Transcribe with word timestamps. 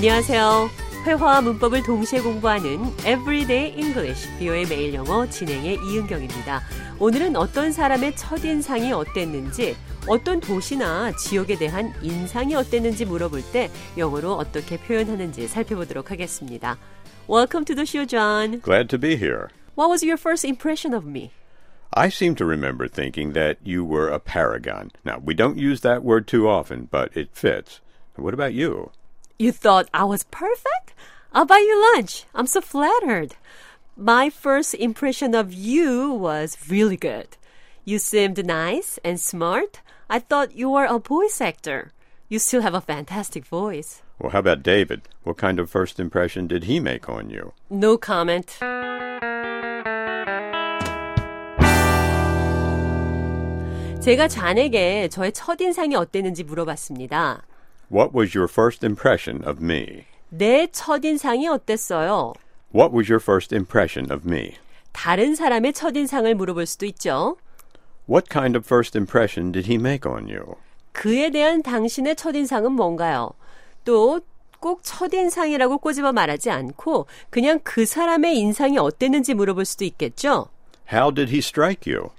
안녕하세요. 0.00 0.70
회화와 1.04 1.42
문법을 1.42 1.82
동시에 1.82 2.22
공부하는 2.22 2.86
Everyday 3.00 3.78
English, 3.78 4.34
비오의 4.38 4.64
매일 4.66 4.94
영어 4.94 5.28
진행의 5.28 5.74
이은경입니다. 5.74 6.62
오늘은 6.98 7.36
어떤 7.36 7.70
사람의 7.70 8.16
첫인상이 8.16 8.92
어땠는지, 8.92 9.76
어떤 10.08 10.40
도시나 10.40 11.12
지역에 11.12 11.58
대한 11.58 11.92
인상이 12.00 12.54
어땠는지 12.54 13.04
물어볼 13.04 13.42
때 13.52 13.70
영어로 13.98 14.32
어떻게 14.32 14.78
표현하는지 14.78 15.46
살펴보도록 15.46 16.10
하겠습니다. 16.10 16.78
Welcome 17.28 17.66
to 17.66 17.74
the 17.74 17.84
show, 17.84 18.06
John. 18.06 18.62
Glad 18.62 18.88
to 18.88 18.98
be 18.98 19.16
here. 19.16 19.48
What 19.76 19.90
was 19.90 20.02
your 20.02 20.16
first 20.16 20.48
impression 20.48 20.94
of 20.94 21.06
me? 21.06 21.30
I 21.92 22.08
seem 22.08 22.34
to 22.36 22.46
remember 22.46 22.88
thinking 22.88 23.34
that 23.34 23.58
you 23.62 23.84
were 23.84 24.08
a 24.08 24.18
paragon. 24.18 24.92
Now, 25.04 25.20
we 25.22 25.34
don't 25.34 25.58
use 25.58 25.82
that 25.82 26.02
word 26.02 26.26
too 26.26 26.48
often, 26.48 26.88
but 26.90 27.14
it 27.14 27.36
fits. 27.36 27.82
What 28.16 28.32
about 28.32 28.54
you? 28.54 28.92
You 29.39 29.51
thought 29.51 29.89
I 29.93 30.03
was 30.05 30.23
perfect? 30.23 30.93
I'll 31.33 31.45
buy 31.45 31.57
you 31.57 31.93
lunch. 31.95 32.25
I'm 32.33 32.47
so 32.47 32.61
flattered. 32.61 33.35
My 33.97 34.29
first 34.29 34.73
impression 34.73 35.35
of 35.35 35.53
you 35.53 36.11
was 36.11 36.57
really 36.69 36.97
good. 36.97 37.37
You 37.83 37.99
seemed 37.99 38.45
nice 38.45 38.97
and 39.03 39.19
smart. 39.19 39.81
I 40.09 40.19
thought 40.19 40.55
you 40.55 40.69
were 40.69 40.85
a 40.85 40.99
voice 40.99 41.41
actor. 41.41 41.91
You 42.29 42.39
still 42.39 42.61
have 42.61 42.73
a 42.73 42.81
fantastic 42.81 43.45
voice. 43.45 44.01
Well, 44.19 44.31
how 44.31 44.39
about 44.39 44.63
David? 44.63 45.01
What 45.23 45.37
kind 45.37 45.59
of 45.59 45.69
first 45.69 45.99
impression 45.99 46.47
did 46.47 46.63
he 46.63 46.79
make 46.79 47.09
on 47.09 47.29
you? 47.29 47.53
No 47.69 47.97
comment. 47.97 48.57
제가 54.01 54.27
잔에게 54.27 55.09
저의 55.09 55.31
첫인상이 55.33 55.95
어땠는지 55.95 56.43
물어봤습니다. 56.43 57.41
What 57.90 58.14
was 58.14 58.34
your 58.36 58.48
first 58.48 58.84
impression 58.86 59.42
of 59.46 59.62
me? 59.62 60.04
내 60.28 60.68
첫인상이 60.70 61.48
어땠어요? 61.48 62.34
What 62.74 62.94
was 62.94 63.10
your 63.10 63.20
first 63.20 63.54
impression 63.54 64.12
of 64.12 64.26
me? 64.28 64.56
다른 64.92 65.34
사람의 65.34 65.72
첫인상을 65.72 66.32
물어볼 66.34 66.66
수도 66.66 66.86
있죠. 66.86 67.36
What 68.08 68.28
kind 68.30 68.56
of 68.56 68.64
first 68.66 68.96
impression 68.96 69.52
did 69.52 69.66
he 69.68 69.74
make 69.76 70.08
on 70.10 70.28
you? 70.28 70.56
그에 70.92 71.30
대한 71.30 71.62
당신의 71.62 72.16
첫인상은 72.16 72.72
뭔가요? 72.72 73.32
또 73.84 74.20
꼭 74.60 74.82
첫인상이라고 74.84 75.78
꼬집어 75.78 76.12
말하지 76.12 76.50
않고 76.50 77.06
그냥 77.30 77.60
그 77.64 77.86
사람의 77.86 78.38
인상이 78.38 78.76
어땠는지 78.78 79.32
물어볼 79.34 79.64
수도 79.64 79.84
있겠죠. 79.86 80.48
How 80.92 81.12
did 81.12 81.30
he 81.32 81.38
strike 81.38 81.90
you? 81.90 82.10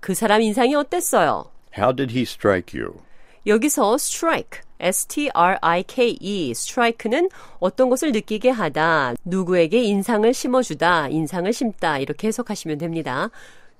그 0.00 0.12
사람 0.12 0.42
인상이 0.42 0.74
어땠어요? 0.74 1.50
How 1.78 1.94
did 1.94 2.12
he 2.12 2.22
strike 2.22 2.78
you? 2.78 3.00
여기서 3.46 3.94
strike, 3.94 4.60
S-T-R-I-K-E, 4.79 6.51
strike는 6.51 7.29
어떤 7.59 7.89
것을 7.89 8.11
느끼게 8.11 8.49
하다, 8.49 9.15
누구에게 9.25 9.83
인상을 9.83 10.33
심어주다, 10.33 11.09
인상을 11.09 11.51
심다 11.51 11.97
이렇게 11.99 12.27
해석하시면 12.27 12.77
됩니다. 12.77 13.29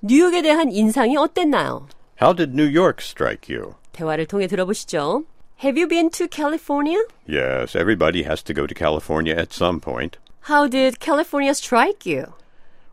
뉴욕에 0.02 0.42
대한 0.42 0.72
인상이 0.72 1.18
어땠나요? 1.18 1.88
How 2.22 2.36
did 2.36 2.52
New 2.54 2.68
York 2.68 2.98
strike 3.02 3.54
you? 3.54 3.76
대화를 3.94 4.26
통해 4.26 4.48
들어보시죠. 4.48 5.24
Have 5.64 5.78
you 5.78 5.88
been 5.88 6.10
to 6.12 6.28
California? 6.28 7.00
Yes, 7.28 7.76
everybody 7.78 8.24
has 8.24 8.44
to 8.44 8.54
go 8.54 8.66
to 8.66 8.74
California 8.74 9.36
at 9.36 9.54
some 9.54 9.80
point. 9.80 10.18
How 10.50 10.70
did 10.70 11.00
California 11.00 11.52
strike 11.54 12.06
you? 12.06 12.34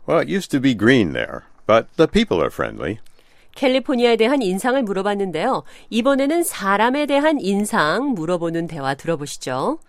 Well, 0.07 0.19
it 0.19 0.29
used 0.29 0.51
to 0.51 0.61
be 0.61 0.75
green 0.75 1.13
there, 1.13 1.45
but 1.67 1.87
the 1.97 2.07
people 2.09 2.43
are 2.43 2.51
friendly. 2.51 3.01
캘리포니아에 3.56 4.16
대한 4.16 4.42
인상을 4.42 4.82
물어봤는데요. 4.84 5.64
이번에는 5.90 6.44
사람에 6.44 7.06
대한 7.06 7.40
인상 7.40 8.14
물어보는 8.14 8.68
대화 8.68 8.96
들어보시죠. 8.96 9.80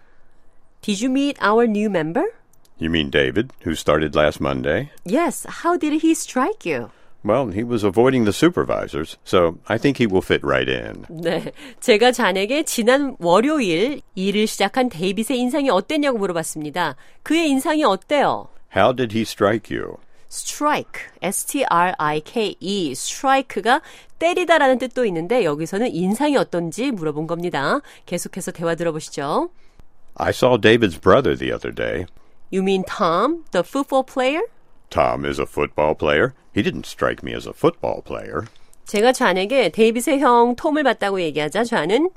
Did 0.83 1.05
you 1.05 1.11
meet 1.11 1.39
our 1.43 1.65
new 1.65 1.89
member? 1.89 2.33
You 2.81 2.91
mean 2.91 3.11
David, 3.11 3.53
who 3.65 3.75
started 3.75 4.17
last 4.19 4.41
Monday? 4.41 4.91
Yes. 5.05 5.47
How 5.63 5.79
did 5.79 6.03
he 6.03 6.13
strike 6.13 6.67
you? 6.67 6.91
Well, 7.25 7.53
he 7.55 7.63
was 7.63 7.85
avoiding 7.85 8.25
the 8.25 8.33
supervisors, 8.33 9.17
so 9.25 9.59
I 9.69 9.79
think 9.79 9.99
he 9.99 10.09
will 10.09 10.23
fit 10.23 10.43
right 10.43 10.69
in. 10.69 11.07
네. 11.09 11.53
제가 11.79 12.11
잔에게 12.11 12.65
지난 12.65 13.15
월요일 13.21 14.01
일을 14.17 14.49
시작한 14.49 14.89
데이빗의 14.89 15.39
인상이 15.39 15.71
어땠냐고 15.71 16.19
물어봤습니다. 16.19 16.97
그의 17.23 17.49
인상이 17.49 17.85
어때요? 17.85 18.49
How 18.75 18.93
did 18.93 19.17
he 19.17 19.23
strike 19.23 19.71
you? 19.71 19.99
Strike, 20.33 21.13
S-T-R-I-K-E, 21.21 22.91
strike가 22.93 23.83
때리다라는 24.19 24.79
뜻도 24.79 25.05
있는데 25.07 25.45
여기서는 25.45 25.95
인상이 25.95 26.37
어떤지 26.39 26.91
물어본 26.91 27.27
겁니다. 27.27 27.81
계속해서 28.07 28.51
대화 28.51 28.75
들어보시죠. 28.75 29.51
I 30.15 30.31
saw 30.31 30.59
David's 30.59 30.99
brother 30.99 31.37
the 31.37 31.53
other 31.53 31.75
day. 31.75 32.07
You 32.51 32.63
mean 32.63 32.85
Tom, 32.85 33.45
the 33.53 33.63
football 33.63 34.05
player? 34.05 34.43
Tom 34.91 35.25
is 35.25 35.39
a 35.39 35.47
football 35.47 35.95
player. 35.95 36.35
He 36.55 36.63
didn't 36.63 36.87
strike 36.87 37.23
me 37.23 37.35
as 37.35 37.47
a 37.47 37.53
football 37.55 38.03
player. 38.03 38.47
제가 38.85 39.13
좌에게 39.13 39.71
데이빗의 39.71 40.21
형 40.21 40.57
톰을 40.57 40.83
봤다고 40.83 41.21
얘기하자 41.21 41.65
좌는 41.65 42.11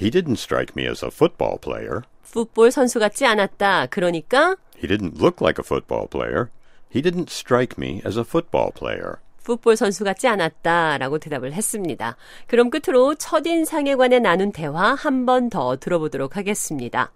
He 0.00 0.10
didn't 0.10 0.38
strike 0.38 0.74
me 0.76 0.88
as 0.88 1.04
a 1.04 1.10
football 1.12 1.58
player. 1.60 2.02
풋볼 2.32 2.70
선수 2.70 2.98
같지 3.00 3.26
않았다. 3.26 3.86
그러니까 3.86 4.56
He 4.76 4.86
didn't 4.86 5.20
look 5.20 5.42
like 5.42 5.58
a 5.58 5.64
football 5.64 6.06
player. 6.08 6.50
He 6.89 7.01
didn't 7.01 7.29
strike 7.29 7.77
me 7.77 8.01
as 8.05 8.17
a 8.17 8.23
football 8.23 8.71
player. 8.73 9.17
풋볼 9.43 9.75
선수 9.75 10.03
같지 10.05 10.27
않았다라고 10.27 11.19
대답을 11.19 11.51
했습니다. 11.53 12.15
그럼 12.47 12.69
끝으로 12.69 13.15
첫인상에 13.15 13.95
관해 13.95 14.19
나눈 14.19 14.51
대화 14.51 14.93
한 14.93 15.25
번 15.25 15.49
더 15.49 15.75
들어보도록 15.77 16.37
하겠습니다. 16.37 17.11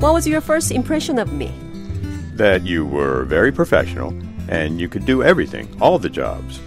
What 0.00 0.14
was 0.14 0.26
your 0.26 0.40
first 0.40 0.72
impression 0.72 1.18
of 1.18 1.30
me? 1.32 1.52
That 2.36 2.64
you 2.64 2.86
were 2.86 3.24
very 3.26 3.52
professional 3.52 4.14
and 4.48 4.80
you 4.80 4.88
could 4.88 5.04
do 5.04 5.22
everything, 5.22 5.68
all 5.80 5.98
the 5.98 6.08
jobs. 6.08 6.58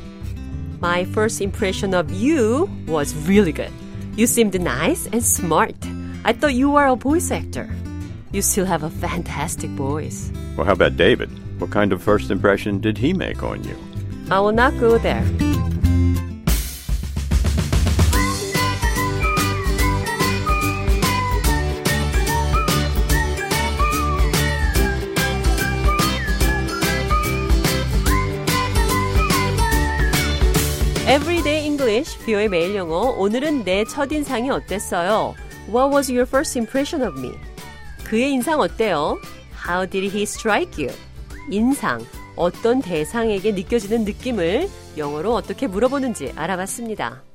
My 0.80 1.04
first 1.06 1.42
impression 1.42 1.94
of 1.96 2.12
you 2.12 2.70
was 2.88 3.16
really 3.28 3.52
good. 3.52 3.72
You 4.16 4.28
seemed 4.28 4.59
nice 4.62 5.08
and 5.12 5.24
smart. 5.24 5.76
I 6.26 6.34
thought 6.34 6.56
you 6.56 6.70
were 6.72 6.86
a 6.86 6.96
voice 6.96 7.31
actor. 7.31 7.70
You 8.31 8.42
still 8.42 8.66
have 8.66 8.84
a 8.84 8.90
fantastic 8.90 9.70
voice. 9.72 10.31
Well, 10.56 10.66
how 10.66 10.74
about 10.74 10.98
David? 10.98 11.30
What 11.59 11.72
kind 11.72 11.94
of 11.94 12.02
first 12.02 12.31
impression 12.31 12.80
did 12.80 12.98
he 12.98 13.14
make 13.14 13.44
on 13.44 13.64
you? 13.64 13.76
I 14.31 14.40
will 14.40 14.54
not 14.54 14.74
go 14.80 14.98
there. 14.98 15.24
Everyday 31.06 31.66
English, 31.66 32.18
비오의 32.26 32.50
매일 32.50 32.76
영어. 32.76 33.12
오늘은 33.12 33.66
내 33.66 33.84
첫인상이 33.84 34.50
어땠어요? 34.50 35.36
What 35.69 35.93
was 35.93 36.11
your 36.11 36.27
first 36.27 36.59
impression 36.59 37.06
of 37.06 37.21
me? 37.21 37.33
그의 38.05 38.33
인상 38.33 38.61
어때요? 38.61 39.19
How 39.69 39.87
did 39.87 40.09
he 40.17 40.23
strike 40.23 40.83
you? 40.83 40.95
인상, 41.51 42.01
어떤 42.37 42.81
대상에게 42.81 43.53
느껴지는 43.53 44.05
느낌을 44.05 44.69
영어로 44.97 45.34
어떻게 45.34 45.67
물어보는지 45.67 46.33
알아봤습니다. 46.37 47.28